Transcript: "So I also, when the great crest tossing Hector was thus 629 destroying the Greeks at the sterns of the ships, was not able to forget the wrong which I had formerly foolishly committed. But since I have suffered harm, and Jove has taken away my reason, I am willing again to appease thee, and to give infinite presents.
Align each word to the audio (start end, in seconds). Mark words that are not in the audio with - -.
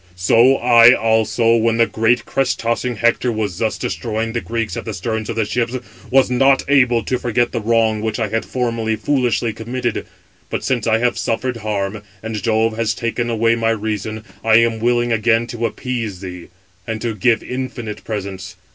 "So 0.15 0.55
I 0.55 0.95
also, 0.95 1.55
when 1.57 1.77
the 1.77 1.85
great 1.85 2.25
crest 2.25 2.57
tossing 2.57 2.95
Hector 2.95 3.31
was 3.31 3.59
thus 3.59 3.75
629 3.75 3.87
destroying 3.87 4.33
the 4.33 4.41
Greeks 4.41 4.75
at 4.75 4.83
the 4.83 4.95
sterns 4.95 5.29
of 5.29 5.35
the 5.35 5.45
ships, 5.45 5.77
was 6.09 6.31
not 6.31 6.63
able 6.67 7.03
to 7.03 7.19
forget 7.19 7.51
the 7.51 7.61
wrong 7.61 8.01
which 8.01 8.17
I 8.19 8.29
had 8.29 8.43
formerly 8.43 8.95
foolishly 8.95 9.53
committed. 9.53 10.07
But 10.49 10.63
since 10.63 10.87
I 10.87 10.97
have 10.97 11.19
suffered 11.19 11.57
harm, 11.57 12.01
and 12.23 12.41
Jove 12.41 12.77
has 12.77 12.95
taken 12.95 13.29
away 13.29 13.53
my 13.55 13.69
reason, 13.69 14.23
I 14.43 14.55
am 14.55 14.79
willing 14.79 15.11
again 15.11 15.45
to 15.45 15.67
appease 15.67 16.21
thee, 16.21 16.47
and 16.87 16.99
to 17.03 17.13
give 17.13 17.43
infinite 17.43 18.03
presents. 18.03 18.55